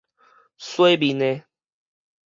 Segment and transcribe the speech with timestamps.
[0.57, 1.45] 洗面的